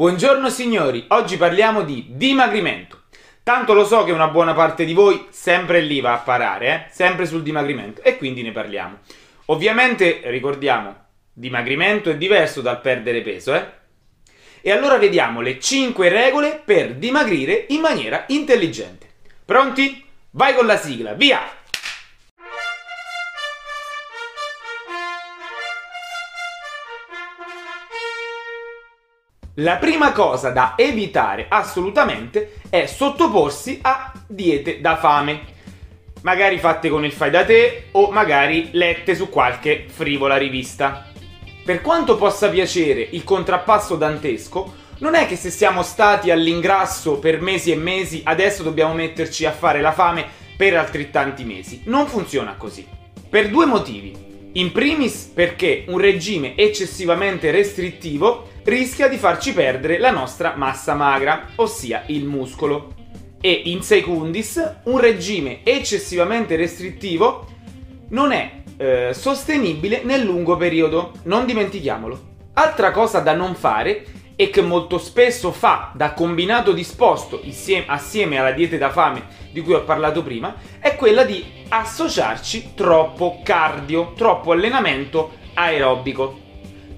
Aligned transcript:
Buongiorno 0.00 0.48
signori, 0.48 1.04
oggi 1.08 1.36
parliamo 1.36 1.82
di 1.82 2.06
dimagrimento. 2.12 3.02
Tanto 3.42 3.74
lo 3.74 3.84
so 3.84 4.02
che 4.02 4.12
una 4.12 4.28
buona 4.28 4.54
parte 4.54 4.86
di 4.86 4.94
voi 4.94 5.26
sempre 5.28 5.82
lì 5.82 6.00
va 6.00 6.14
a 6.14 6.20
parare, 6.20 6.66
eh? 6.66 6.84
sempre 6.90 7.26
sul 7.26 7.42
dimagrimento, 7.42 8.00
e 8.00 8.16
quindi 8.16 8.40
ne 8.40 8.50
parliamo. 8.50 9.00
Ovviamente 9.48 10.22
ricordiamo, 10.24 10.96
dimagrimento 11.30 12.08
è 12.08 12.16
diverso 12.16 12.62
dal 12.62 12.80
perdere 12.80 13.20
peso, 13.20 13.54
eh? 13.54 13.66
E 14.62 14.70
allora 14.70 14.96
vediamo 14.96 15.42
le 15.42 15.60
5 15.60 16.08
regole 16.08 16.62
per 16.64 16.94
dimagrire 16.94 17.66
in 17.68 17.80
maniera 17.82 18.24
intelligente. 18.28 19.06
Pronti? 19.44 20.02
Vai 20.30 20.54
con 20.54 20.64
la 20.64 20.78
sigla, 20.78 21.12
via! 21.12 21.42
La 29.54 29.76
prima 29.76 30.12
cosa 30.12 30.50
da 30.50 30.74
evitare 30.76 31.46
assolutamente 31.48 32.60
è 32.70 32.86
sottoporsi 32.86 33.80
a 33.82 34.12
diete 34.28 34.80
da 34.80 34.96
fame, 34.96 35.40
magari 36.22 36.56
fatte 36.58 36.88
con 36.88 37.04
il 37.04 37.10
fai 37.10 37.30
da 37.30 37.44
te 37.44 37.88
o 37.92 38.12
magari 38.12 38.68
lette 38.72 39.16
su 39.16 39.28
qualche 39.28 39.86
frivola 39.88 40.36
rivista. 40.36 41.04
Per 41.64 41.80
quanto 41.82 42.16
possa 42.16 42.48
piacere 42.48 43.08
il 43.10 43.24
contrappasso 43.24 43.96
dantesco, 43.96 44.72
non 44.98 45.16
è 45.16 45.26
che 45.26 45.34
se 45.34 45.50
siamo 45.50 45.82
stati 45.82 46.30
all'ingrasso 46.30 47.18
per 47.18 47.40
mesi 47.40 47.72
e 47.72 47.76
mesi 47.76 48.20
adesso 48.24 48.62
dobbiamo 48.62 48.94
metterci 48.94 49.46
a 49.46 49.52
fare 49.52 49.80
la 49.80 49.92
fame 49.92 50.26
per 50.56 50.76
altrettanti 50.76 51.42
mesi. 51.42 51.82
Non 51.86 52.06
funziona 52.06 52.54
così. 52.56 52.86
Per 53.28 53.48
due 53.48 53.66
motivi. 53.66 54.28
In 54.52 54.70
primis 54.70 55.30
perché 55.34 55.84
un 55.88 55.98
regime 55.98 56.56
eccessivamente 56.56 57.50
restrittivo 57.50 58.49
rischia 58.64 59.08
di 59.08 59.16
farci 59.16 59.52
perdere 59.52 59.98
la 59.98 60.10
nostra 60.10 60.54
massa 60.56 60.94
magra, 60.94 61.48
ossia 61.56 62.04
il 62.06 62.24
muscolo. 62.24 62.94
E 63.40 63.50
in 63.66 63.82
secundis, 63.82 64.76
un 64.84 64.98
regime 64.98 65.60
eccessivamente 65.64 66.56
restrittivo 66.56 67.46
non 68.10 68.32
è 68.32 68.62
eh, 68.76 69.10
sostenibile 69.12 70.02
nel 70.04 70.22
lungo 70.22 70.56
periodo, 70.56 71.12
non 71.24 71.46
dimentichiamolo. 71.46 72.28
Altra 72.54 72.90
cosa 72.90 73.20
da 73.20 73.34
non 73.34 73.54
fare 73.54 74.04
e 74.36 74.48
che 74.48 74.62
molto 74.62 74.96
spesso 74.96 75.52
fa 75.52 75.92
da 75.94 76.14
combinato 76.14 76.72
disposto 76.72 77.40
insieme, 77.42 77.84
assieme 77.88 78.38
alla 78.38 78.52
dieta 78.52 78.78
da 78.78 78.90
fame 78.90 79.26
di 79.52 79.60
cui 79.60 79.74
ho 79.74 79.84
parlato 79.84 80.22
prima, 80.22 80.54
è 80.78 80.96
quella 80.96 81.24
di 81.24 81.44
associarci 81.68 82.72
troppo 82.74 83.40
cardio, 83.44 84.12
troppo 84.16 84.52
allenamento 84.52 85.32
aerobico. 85.54 86.48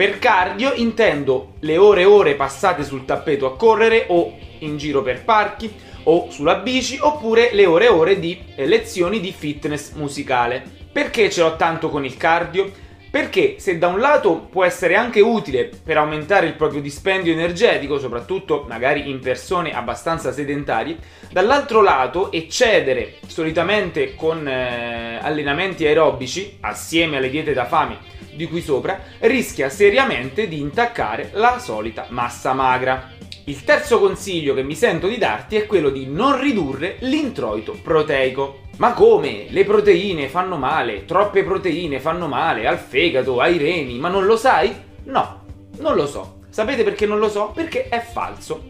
Per 0.00 0.18
cardio 0.18 0.72
intendo 0.76 1.56
le 1.60 1.76
ore 1.76 2.00
e 2.00 2.04
ore 2.06 2.34
passate 2.34 2.84
sul 2.84 3.04
tappeto 3.04 3.44
a 3.44 3.54
correre 3.54 4.06
o 4.08 4.34
in 4.60 4.78
giro 4.78 5.02
per 5.02 5.24
parchi 5.24 5.70
o 6.04 6.30
sulla 6.30 6.54
bici 6.54 6.96
oppure 6.98 7.50
le 7.52 7.66
ore 7.66 7.84
e 7.84 7.88
ore 7.88 8.18
di 8.18 8.42
lezioni 8.56 9.20
di 9.20 9.30
fitness 9.30 9.92
musicale. 9.92 10.64
Perché 10.90 11.28
ce 11.28 11.42
l'ho 11.42 11.54
tanto 11.56 11.90
con 11.90 12.06
il 12.06 12.16
cardio? 12.16 12.72
Perché 13.10 13.56
se 13.58 13.76
da 13.76 13.88
un 13.88 14.00
lato 14.00 14.46
può 14.50 14.64
essere 14.64 14.94
anche 14.94 15.20
utile 15.20 15.68
per 15.84 15.98
aumentare 15.98 16.46
il 16.46 16.54
proprio 16.54 16.80
dispendio 16.80 17.34
energetico, 17.34 17.98
soprattutto 17.98 18.64
magari 18.66 19.10
in 19.10 19.20
persone 19.20 19.74
abbastanza 19.74 20.32
sedentarie, 20.32 20.96
dall'altro 21.30 21.82
lato 21.82 22.32
eccedere 22.32 23.16
solitamente 23.26 24.14
con 24.14 24.48
eh, 24.48 25.18
allenamenti 25.20 25.84
aerobici, 25.84 26.56
assieme 26.60 27.18
alle 27.18 27.28
diete 27.28 27.52
da 27.52 27.66
fame 27.66 28.19
di 28.34 28.46
qui 28.46 28.60
sopra, 28.60 29.00
rischia 29.20 29.68
seriamente 29.68 30.48
di 30.48 30.60
intaccare 30.60 31.30
la 31.34 31.58
solita 31.58 32.06
massa 32.10 32.52
magra. 32.52 33.10
Il 33.44 33.64
terzo 33.64 33.98
consiglio 33.98 34.54
che 34.54 34.62
mi 34.62 34.74
sento 34.74 35.08
di 35.08 35.18
darti 35.18 35.56
è 35.56 35.66
quello 35.66 35.90
di 35.90 36.06
non 36.06 36.40
ridurre 36.40 36.96
l'introito 37.00 37.78
proteico. 37.82 38.60
Ma 38.76 38.92
come? 38.92 39.46
Le 39.48 39.64
proteine 39.64 40.28
fanno 40.28 40.56
male, 40.56 41.04
troppe 41.04 41.42
proteine 41.42 42.00
fanno 42.00 42.26
male 42.28 42.66
al 42.66 42.78
fegato, 42.78 43.40
ai 43.40 43.58
reni, 43.58 43.98
ma 43.98 44.08
non 44.08 44.24
lo 44.24 44.36
sai? 44.36 44.74
No, 45.04 45.44
non 45.78 45.94
lo 45.94 46.06
so. 46.06 46.38
Sapete 46.48 46.82
perché 46.82 47.06
non 47.06 47.18
lo 47.18 47.28
so? 47.28 47.50
Perché 47.54 47.88
è 47.88 48.00
falso. 48.00 48.64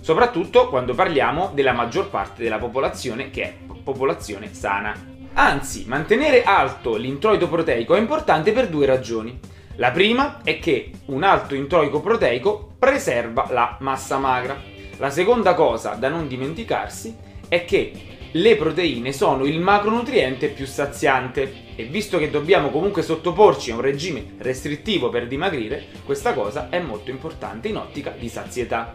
Soprattutto 0.00 0.68
quando 0.68 0.94
parliamo 0.94 1.50
della 1.54 1.72
maggior 1.72 2.08
parte 2.08 2.42
della 2.42 2.58
popolazione 2.58 3.30
che 3.30 3.42
è 3.42 3.54
popolazione 3.82 4.52
sana. 4.52 5.11
Anzi, 5.34 5.84
mantenere 5.86 6.42
alto 6.42 6.96
l'introito 6.96 7.48
proteico 7.48 7.94
è 7.94 7.98
importante 7.98 8.52
per 8.52 8.68
due 8.68 8.84
ragioni. 8.84 9.38
La 9.76 9.90
prima 9.90 10.42
è 10.44 10.58
che 10.58 10.90
un 11.06 11.22
alto 11.22 11.54
introito 11.54 12.00
proteico 12.00 12.74
preserva 12.78 13.48
la 13.50 13.78
massa 13.80 14.18
magra. 14.18 14.60
La 14.98 15.08
seconda 15.08 15.54
cosa 15.54 15.94
da 15.94 16.10
non 16.10 16.28
dimenticarsi 16.28 17.16
è 17.48 17.64
che 17.64 17.92
le 18.32 18.56
proteine 18.56 19.12
sono 19.12 19.44
il 19.44 19.58
macronutriente 19.58 20.48
più 20.48 20.66
saziante 20.66 21.70
e 21.76 21.84
visto 21.84 22.18
che 22.18 22.30
dobbiamo 22.30 22.68
comunque 22.68 23.02
sottoporci 23.02 23.70
a 23.70 23.76
un 23.76 23.80
regime 23.80 24.34
restrittivo 24.38 25.08
per 25.08 25.26
dimagrire, 25.26 25.86
questa 26.04 26.34
cosa 26.34 26.68
è 26.68 26.78
molto 26.78 27.10
importante 27.10 27.68
in 27.68 27.76
ottica 27.76 28.10
di 28.10 28.28
sazietà. 28.28 28.92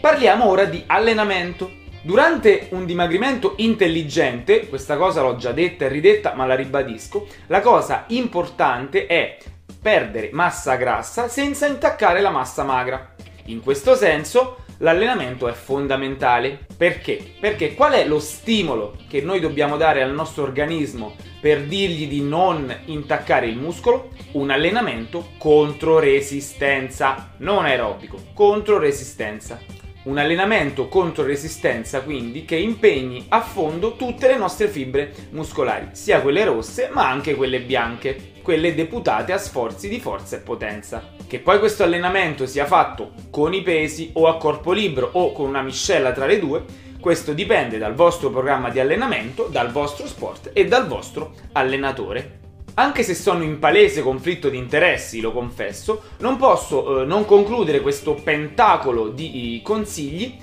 Parliamo 0.00 0.46
ora 0.46 0.64
di 0.64 0.82
allenamento. 0.86 1.78
Durante 2.02 2.68
un 2.70 2.86
dimagrimento 2.86 3.54
intelligente, 3.58 4.68
questa 4.68 4.96
cosa 4.96 5.20
l'ho 5.20 5.36
già 5.36 5.52
detta 5.52 5.84
e 5.84 5.88
ridetta 5.88 6.32
ma 6.34 6.46
la 6.46 6.54
ribadisco, 6.54 7.26
la 7.48 7.60
cosa 7.60 8.04
importante 8.08 9.06
è 9.06 9.36
perdere 9.82 10.30
massa 10.32 10.76
grassa 10.76 11.28
senza 11.28 11.66
intaccare 11.66 12.22
la 12.22 12.30
massa 12.30 12.64
magra. 12.64 13.14
In 13.46 13.60
questo 13.62 13.94
senso 13.94 14.64
l'allenamento 14.78 15.46
è 15.46 15.52
fondamentale. 15.52 16.60
Perché? 16.74 17.34
Perché 17.38 17.74
qual 17.74 17.92
è 17.92 18.06
lo 18.06 18.18
stimolo 18.18 18.96
che 19.06 19.20
noi 19.20 19.38
dobbiamo 19.38 19.76
dare 19.76 20.02
al 20.02 20.14
nostro 20.14 20.44
organismo 20.44 21.16
per 21.38 21.64
dirgli 21.64 22.08
di 22.08 22.22
non 22.22 22.74
intaccare 22.86 23.46
il 23.46 23.58
muscolo? 23.58 24.08
Un 24.32 24.48
allenamento 24.48 25.32
contro 25.36 25.98
resistenza, 25.98 27.34
non 27.38 27.66
aerobico, 27.66 28.18
contro 28.32 28.78
resistenza. 28.78 29.79
Un 30.02 30.16
allenamento 30.16 30.88
contro 30.88 31.24
resistenza 31.24 32.00
quindi 32.00 32.46
che 32.46 32.56
impegni 32.56 33.26
a 33.28 33.42
fondo 33.42 33.96
tutte 33.96 34.28
le 34.28 34.38
nostre 34.38 34.68
fibre 34.68 35.12
muscolari, 35.32 35.88
sia 35.92 36.22
quelle 36.22 36.42
rosse 36.46 36.88
ma 36.90 37.10
anche 37.10 37.34
quelle 37.34 37.60
bianche, 37.60 38.32
quelle 38.40 38.74
deputate 38.74 39.34
a 39.34 39.38
sforzi 39.38 39.90
di 39.90 40.00
forza 40.00 40.36
e 40.36 40.40
potenza. 40.40 41.12
Che 41.26 41.38
poi 41.40 41.58
questo 41.58 41.82
allenamento 41.82 42.46
sia 42.46 42.64
fatto 42.64 43.12
con 43.28 43.52
i 43.52 43.60
pesi 43.60 44.08
o 44.14 44.26
a 44.26 44.38
corpo 44.38 44.72
libero 44.72 45.10
o 45.12 45.32
con 45.32 45.46
una 45.46 45.60
miscela 45.60 46.12
tra 46.12 46.24
le 46.24 46.38
due, 46.38 46.64
questo 46.98 47.34
dipende 47.34 47.76
dal 47.76 47.94
vostro 47.94 48.30
programma 48.30 48.70
di 48.70 48.80
allenamento, 48.80 49.48
dal 49.50 49.70
vostro 49.70 50.06
sport 50.06 50.48
e 50.54 50.64
dal 50.64 50.86
vostro 50.86 51.34
allenatore. 51.52 52.39
Anche 52.80 53.02
se 53.02 53.14
sono 53.14 53.42
in 53.42 53.58
palese 53.58 54.00
conflitto 54.00 54.48
di 54.48 54.56
interessi, 54.56 55.20
lo 55.20 55.32
confesso, 55.32 56.00
non 56.20 56.38
posso 56.38 57.02
eh, 57.02 57.04
non 57.04 57.26
concludere 57.26 57.82
questo 57.82 58.14
pentacolo 58.14 59.08
di 59.08 59.60
consigli 59.62 60.34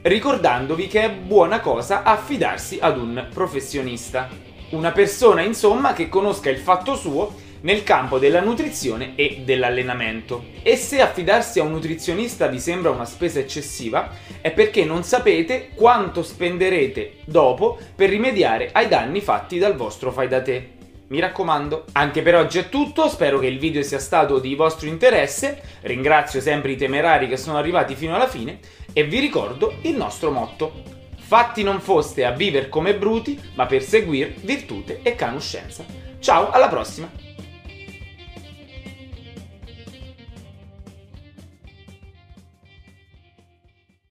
ricordandovi 0.00 0.86
che 0.86 1.02
è 1.02 1.10
buona 1.10 1.60
cosa 1.60 2.02
affidarsi 2.02 2.78
ad 2.80 2.96
un 2.96 3.26
professionista. 3.30 4.30
Una 4.70 4.90
persona, 4.90 5.42
insomma, 5.42 5.92
che 5.92 6.08
conosca 6.08 6.48
il 6.48 6.56
fatto 6.56 6.96
suo 6.96 7.34
nel 7.60 7.84
campo 7.84 8.18
della 8.18 8.40
nutrizione 8.40 9.12
e 9.14 9.42
dell'allenamento. 9.44 10.44
E 10.62 10.76
se 10.76 11.02
affidarsi 11.02 11.60
a 11.60 11.64
un 11.64 11.72
nutrizionista 11.72 12.46
vi 12.46 12.58
sembra 12.58 12.90
una 12.90 13.04
spesa 13.04 13.38
eccessiva, 13.38 14.08
è 14.40 14.50
perché 14.50 14.86
non 14.86 15.04
sapete 15.04 15.68
quanto 15.74 16.22
spenderete 16.22 17.18
dopo 17.26 17.78
per 17.94 18.08
rimediare 18.08 18.70
ai 18.72 18.88
danni 18.88 19.20
fatti 19.20 19.58
dal 19.58 19.76
vostro 19.76 20.10
fai 20.10 20.28
da 20.28 20.40
te. 20.40 20.80
Mi 21.12 21.20
raccomando, 21.20 21.84
anche 21.92 22.22
per 22.22 22.34
oggi 22.36 22.58
è 22.58 22.70
tutto, 22.70 23.06
spero 23.06 23.38
che 23.38 23.46
il 23.46 23.58
video 23.58 23.82
sia 23.82 23.98
stato 23.98 24.38
di 24.38 24.54
vostro 24.54 24.88
interesse, 24.88 25.60
ringrazio 25.82 26.40
sempre 26.40 26.72
i 26.72 26.76
temerari 26.76 27.28
che 27.28 27.36
sono 27.36 27.58
arrivati 27.58 27.94
fino 27.94 28.14
alla 28.14 28.26
fine 28.26 28.60
e 28.94 29.04
vi 29.04 29.18
ricordo 29.18 29.74
il 29.82 29.94
nostro 29.94 30.30
motto. 30.30 30.72
Fatti 31.18 31.62
non 31.62 31.82
foste 31.82 32.24
a 32.24 32.30
vivere 32.30 32.70
come 32.70 32.94
bruti, 32.94 33.38
ma 33.56 33.66
per 33.66 33.82
seguire 33.82 34.36
virtute 34.40 35.00
e 35.02 35.14
canuscenza. 35.14 35.84
Ciao, 36.18 36.50
alla 36.50 36.68
prossima! 36.68 37.31